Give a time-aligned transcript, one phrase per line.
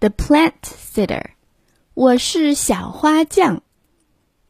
[0.00, 1.32] The Plant Sitter
[1.92, 3.60] 我是小花匠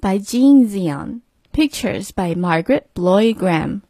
[0.00, 1.22] by Gene Zion。
[1.52, 3.82] Pictures by Margaret Bloy Graham.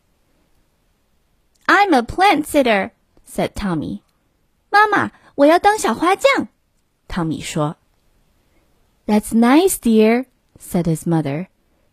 [1.67, 2.93] I'm a plant sitter,
[3.27, 4.01] said Tommy.
[9.07, 10.25] "That's nice, dear,
[10.59, 11.49] said his mother.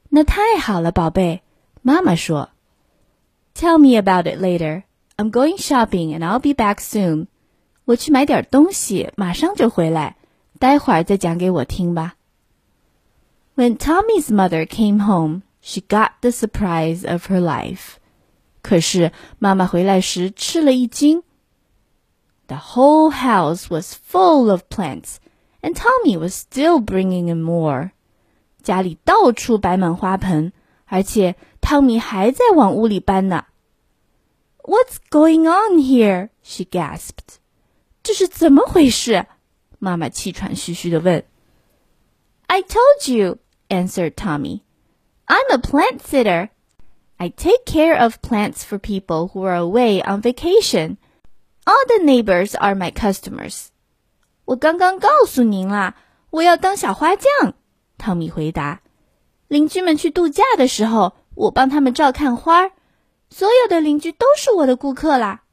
[0.07, 1.41] 那太好了，宝贝。
[1.81, 2.52] 妈妈说。
[3.54, 4.84] Tell me about it later.
[5.18, 7.27] I'm going shopping and I'll be back soon.
[7.86, 10.16] 我去买点东西，马上就回来。
[10.58, 12.14] 待会儿再讲给我听吧。
[13.57, 17.96] When Tommy's mother came home, she got the surprise of her life.
[18.62, 21.25] 可是妈妈回来时吃了一惊。
[22.46, 25.16] The whole house was full of plants,
[25.61, 27.90] and Tommy was still bringing in more.
[28.62, 30.52] 家里到处摆满花盆，
[30.86, 33.47] 而且汤米还在往屋里搬呢。
[34.62, 36.28] What's going on here?
[36.44, 37.39] She gasped.
[38.08, 39.25] 这是怎么回事？
[39.80, 41.25] 妈妈气喘吁吁地问。
[42.45, 44.61] I told you, answered Tommy.
[45.25, 46.47] I'm a plant sitter.
[47.17, 50.95] I take care of plants for people who are away on vacation.
[51.66, 53.66] All the neighbors are my customers.
[54.45, 55.95] 我刚刚告诉您啦，
[56.30, 57.55] 我要当小花匠。
[57.97, 58.80] 汤米回答。
[59.49, 62.71] 邻居们去度假的时候，我帮他们照看花儿。
[63.30, 65.44] 所有的邻居都是我的顾客啦。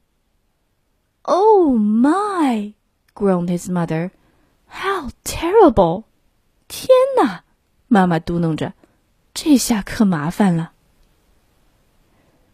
[1.23, 2.73] Oh my!
[3.13, 4.11] groaned his mother.
[4.67, 6.05] How terrible!
[6.67, 7.43] 天哪！
[7.87, 8.73] 妈妈嘟囔着，
[9.33, 10.73] 这下可麻烦了。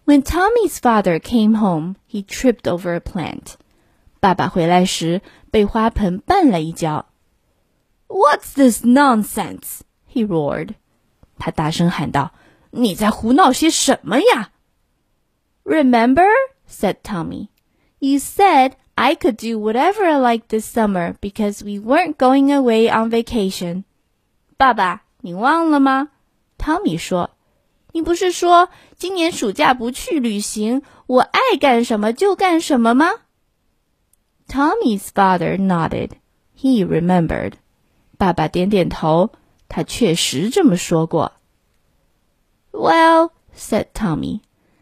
[0.05, 3.55] When Tommy's father came home, he tripped over a plant.
[4.19, 7.07] 爸爸回来时被花盆绊了一跤。
[8.07, 9.81] What's this nonsense?
[10.11, 10.75] He roared.
[11.37, 12.31] 他大声喊道：“
[12.71, 14.51] 你在胡闹些什么呀？”
[15.65, 16.27] Remember,
[16.69, 17.49] said Tommy.
[17.99, 22.89] You said I could do whatever I liked this summer because we weren't going away
[22.89, 23.83] on vacation.
[24.57, 26.09] 爸爸，你忘了吗？
[26.57, 33.11] 汤米说：“你不是说今年暑假不去旅行，我爱干什么就干什么吗？”
[34.47, 36.11] Tommy's father nodded.
[36.57, 37.53] He remembered.
[38.17, 39.31] 爸爸点点头，
[39.67, 41.33] 他确实这么说过。
[42.71, 44.41] Well, said Tommy,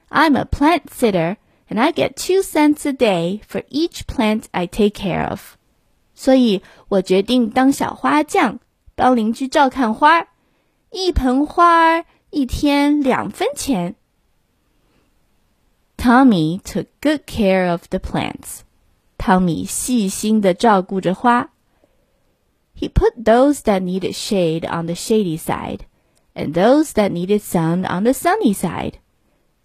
[0.10, 1.38] I'm a plant sitter
[1.70, 5.56] and I get two cents a day for each plant I take care of.
[6.16, 8.60] 所以我决定当小花匠，
[8.96, 10.28] 帮邻居照看花儿，
[10.92, 13.96] 一盆花儿一天两分钱。
[15.98, 18.62] Tommy took good care of the plants.
[19.18, 21.52] 汤米细心地照顾着花。
[22.76, 25.82] He put those that needed shade on the shady side,
[26.34, 28.96] and those that needed sun on the sunny side.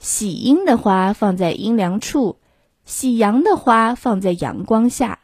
[0.02, 2.38] 喜阴的花放在阴凉处，
[2.84, 5.20] 喜阳的花放在阳光下。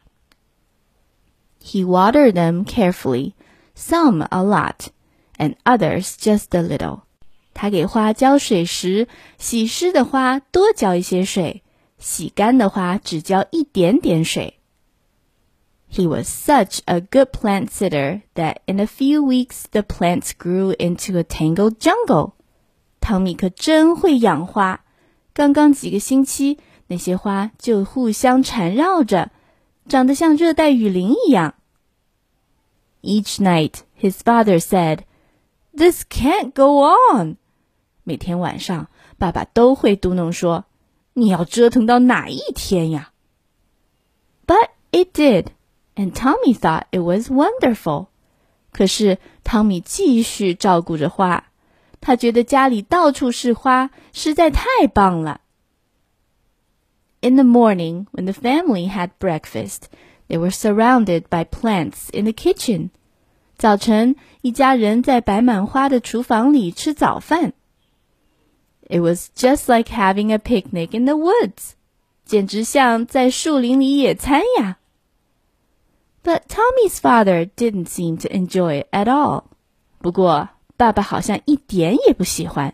[1.61, 3.33] He watered them carefully,
[3.75, 4.87] some a lot,
[5.37, 7.01] and others just a little.
[7.53, 9.07] 他给花浇水时，
[9.37, 11.63] 洗湿的花多浇一些水，
[11.97, 14.59] 洗干的花只浇一点点水。
[15.89, 21.17] He was such a good plant sitter that in a few weeks the plants grew into
[21.17, 22.33] a tangled jungle.
[23.00, 24.84] 汤米可真会养花，
[25.32, 29.30] 刚刚几个星期，那些花就互相缠绕着，
[29.88, 31.54] 长得像热带雨林一样。
[33.02, 35.00] Each night, his father said,
[35.74, 37.36] "This can't go on."
[38.04, 40.66] 每天晚上，爸爸都会嘟囔说
[41.14, 43.12] ：“你要折腾到哪一天呀？”
[44.46, 45.46] But it did,
[45.94, 48.08] and Tommy thought it was wonderful.
[48.72, 51.49] 可是汤米继续照顾着花。
[52.01, 55.41] 他觉得家里到处是花，实在太棒了。
[57.21, 59.83] In the morning, when the family had breakfast,
[60.27, 62.89] they were surrounded by plants in the kitchen.
[63.57, 67.53] 早晨，一家人在摆满花的厨房里吃早饭。
[68.87, 71.71] It was just like having a picnic in the woods.
[72.25, 74.77] 简直像在树林里野餐呀。
[76.23, 79.45] But Tommy's father didn't seem to enjoy it at all.
[79.99, 80.49] 不过
[80.79, 82.73] 爸爸好像一点也不喜欢。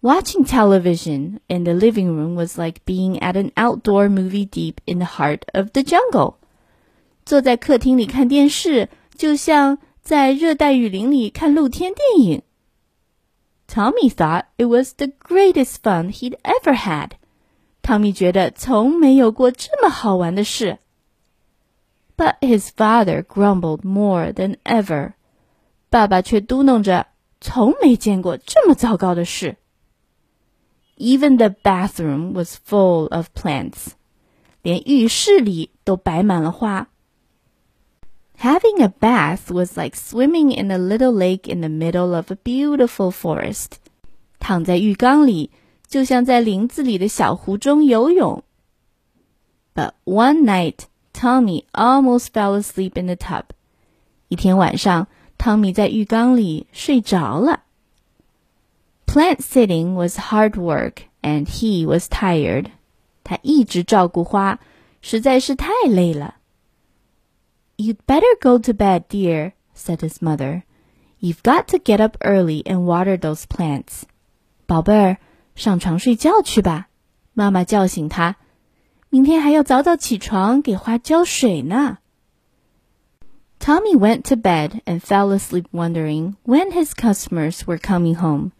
[0.00, 4.98] Watching television in the living room was like being at an outdoor movie deep in
[4.98, 6.34] the heart of the jungle.
[7.24, 12.42] 坐在客厅里看电视，就像在热带雨林里看露天电影。
[13.66, 17.10] Tommy thought it was the greatest fun he'd ever had.
[17.82, 20.78] 汤米觉得从没有过这么好玩的事。
[22.16, 25.12] But his father grumbled more than ever.
[25.92, 29.56] 爸爸却嘟囔着：“从没见过这么糟糕的事。”
[30.98, 33.92] Even the bathroom was full of plants，
[34.62, 36.88] 连浴室里都摆满了花。
[38.40, 42.36] Having a bath was like swimming in a little lake in the middle of a
[42.36, 43.78] beautiful forest.
[44.38, 45.50] 躺在浴缸里，
[45.88, 48.44] 就像在林子里的小湖中游泳。
[49.74, 53.44] But one night, Tommy almost fell asleep in the tub.
[54.28, 55.08] 一天晚上，
[55.42, 57.62] 汤米在浴缸里睡着了。
[59.06, 62.66] Plant sitting was hard work, and he was tired.
[63.24, 64.58] 他一直照顾花，
[65.00, 66.36] 实在是太累了。
[67.76, 70.62] You'd better go to bed, dear, said his mother.
[71.20, 74.02] You've got to get up early and water those plants.
[74.66, 75.16] 宝贝儿，
[75.54, 76.88] 上床睡觉去吧。
[77.32, 78.36] 妈妈叫醒他，
[79.10, 81.98] 明天还要早早起床给花浇水呢。
[83.62, 88.52] Tommy went to bed and fell asleep wondering when his customers were coming home.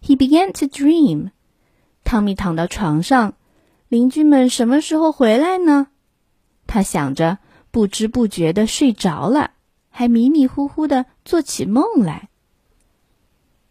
[0.00, 1.30] He began to dream.
[2.04, 3.34] 汤米躺到床上，
[3.88, 5.88] 邻居们什么时候回来呢？
[6.66, 7.38] 他想着，
[7.70, 9.52] 不知不觉的睡着了，
[9.90, 12.28] 还迷迷糊糊的做起梦来。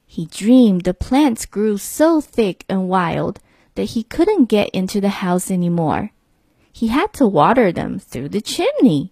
[0.09, 3.38] He dreamed the plants grew so thick and wild
[3.75, 6.09] that he couldn't get into the house anymore.
[6.71, 9.12] He had to water them through the chimney.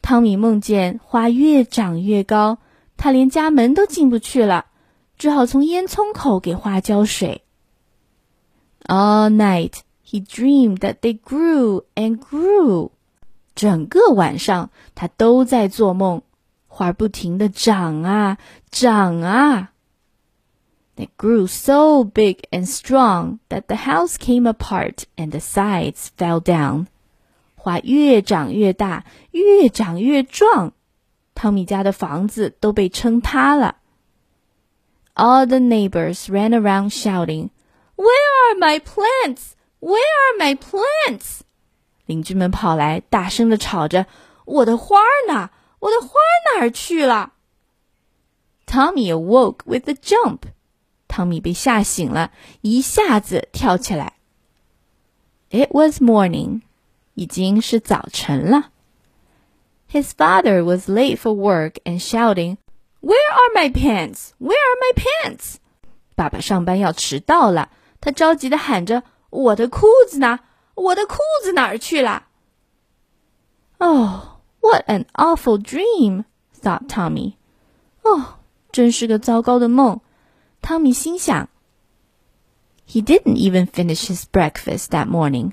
[0.00, 2.58] 汤米梦见花越长越高，
[2.96, 4.66] 他连家门都进不去了，
[5.18, 7.42] 只好从烟囱口给花浇水。
[8.86, 12.90] All night he dreamed that they grew and grew.
[13.54, 16.22] 整个晚上他都在做梦，
[16.68, 18.38] 花不停的长啊
[18.70, 19.72] 长啊。
[20.96, 26.86] They grew so big and strong that the house came apart and the sides fell down.
[27.67, 30.73] 花越长越大，越长越壮，
[31.33, 33.77] 汤米家的房子都被撑塌了。
[35.15, 37.49] All the neighbors ran around shouting,
[37.95, 39.51] "Where are my plants?
[39.79, 41.41] Where are my plants?"
[42.05, 44.97] 邻居们跑来，大声的吵着：“我的花
[45.27, 45.51] 呢？
[45.79, 46.13] 我的花
[46.53, 47.31] 哪儿去了？”
[48.65, 50.39] Tommy awoke with a jump.
[51.07, 52.31] 汤米被吓醒了，
[52.61, 54.13] 一下子跳起来。
[55.51, 56.61] It was morning.
[57.17, 58.71] 已经是早晨了。
[59.91, 62.57] His father was late for work and shouting,
[63.01, 64.31] "Where are my pants?
[64.39, 65.55] Where are my pants?"
[66.15, 67.69] 爸爸上班要迟到了，
[68.01, 70.39] 他着急的喊着：“我的裤子呢？
[70.75, 72.23] 我的裤子哪儿去了？”
[73.77, 76.25] Oh, what an awful dream!
[76.59, 77.33] thought Tommy.
[78.01, 78.39] 哦，
[78.71, 79.99] 真是个糟糕的梦。
[80.61, 81.49] 汤米心想。
[82.87, 85.51] He didn't even finish his breakfast that morning.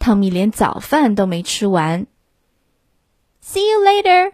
[0.00, 2.06] 汤米连早饭都没吃完。
[3.42, 4.32] See you later,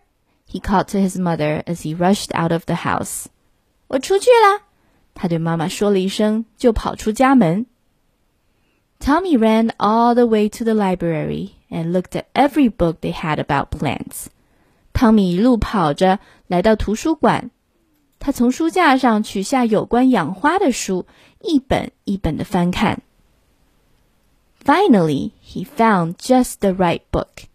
[0.48, 3.26] he called to his mother as he rushed out of the house.
[3.88, 4.62] 我出去了，
[5.12, 7.66] 他对妈妈说了一声，就跑出家门。
[9.00, 13.70] Tommy ran all the way to the library and looked at every book they had about
[13.70, 14.26] plants.
[14.92, 17.50] 汤米一路跑着来到图书馆，
[18.20, 21.06] 他从书架上取下有关养花的书，
[21.40, 23.02] 一本一本的翻看。
[24.65, 27.45] Finally, he found just the right book.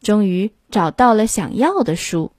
[0.00, 2.32] 终于找到了想要的书。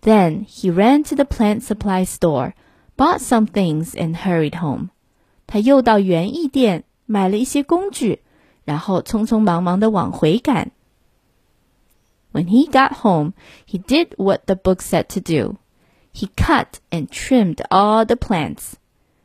[0.00, 2.52] Then he ran to the plant supply store,
[2.96, 4.90] bought some things, and hurried home.
[5.46, 8.20] 他又到园艺店买了一些工具，
[8.64, 10.70] 然后匆匆忙忙的往回赶。
[12.32, 13.32] When he got home,
[13.66, 15.56] he did what the book said to do.
[16.12, 18.74] He cut and trimmed all the plants.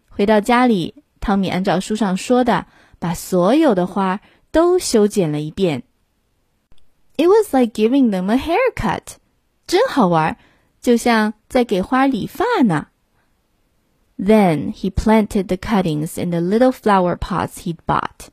[0.09, 2.65] 回到家里，汤米按照书上说的。
[2.99, 4.21] 把所有的花
[4.51, 5.83] 都修剪了一遍。
[7.17, 9.17] It was like giving them a haircut，
[9.67, 10.37] 真好玩，
[10.81, 12.87] 就像在给花理发呢。
[14.17, 18.29] Then he planted the cuttings in the little flower pots he'd bought。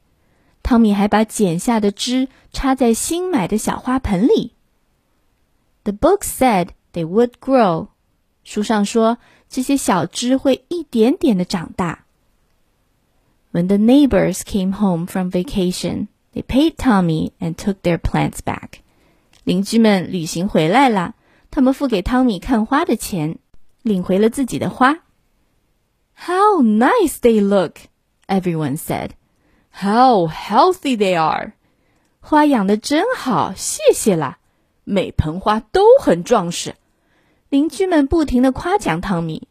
[0.63, 4.55] 汤米还把剪下的枝插在新买的小花盆里。
[5.85, 7.89] The book said they would grow。
[8.45, 12.04] 书上说这些小枝会一点点的长大。
[13.55, 18.81] when the neighbors came home from vacation, they paid Tommy and took their plants back.
[19.45, 21.15] 邻居们旅行回来了，
[21.51, 23.39] 他们付给汤米看花的钱，
[23.83, 24.99] 领回了自己的花。
[26.15, 27.77] How nice they look!
[28.29, 29.11] Everyone said.
[29.73, 31.53] How healthy they are!
[32.21, 34.39] 花养的真好，谢谢啦！
[34.85, 36.75] 每盆花都很壮实。
[37.49, 39.49] 邻居们不停的夸奖汤米。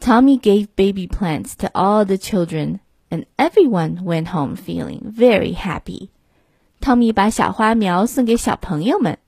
[0.00, 6.10] Tommy gave baby plants to all the children, and everyone went home feeling very happy.
[6.80, 9.18] 汤米把小花苗送给小朋友们，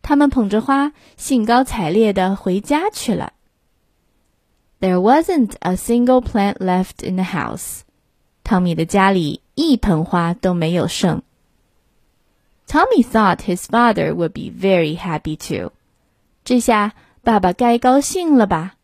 [0.00, 3.34] 他们捧着花，兴高采烈地回家去了。
[4.80, 7.80] There wasn't a single plant left in the house.
[8.42, 11.22] 汤米的家里一盆花都没有剩。
[12.66, 15.72] Tommy thought his father would be very happy too.
[16.44, 18.76] 这下爸爸该高兴了吧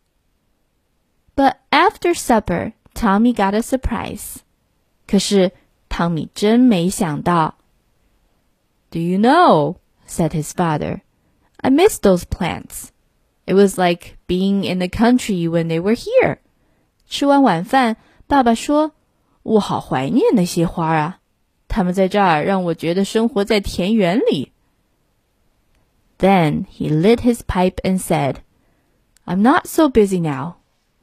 [1.35, 4.37] ？But after supper, Tommy got a surprise.
[5.07, 5.51] 可是
[5.89, 7.55] 汤米真没想到。
[8.89, 9.77] Do you know?
[10.07, 11.01] said his father.
[11.57, 12.89] I miss those plants.
[13.45, 16.39] It was like being in the country when they were here.
[17.07, 17.97] 吃完晚饭，
[18.27, 18.91] 爸爸说：“
[19.43, 21.19] 我好怀念那些花啊。”
[21.67, 24.51] 他们在这儿让我觉得生活在田园里。
[26.19, 28.37] Then he lit his pipe and said,
[29.25, 30.55] I'm not so busy now.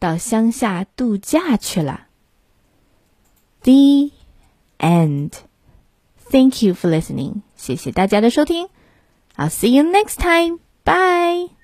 [0.00, 2.08] 到乡下度假去了。
[3.62, 4.10] The
[4.78, 5.32] end.
[6.30, 7.42] Thank you for listening.
[7.54, 8.68] 谢谢大家的收听。
[9.36, 10.58] I'll see you next time.
[10.84, 11.59] Bye.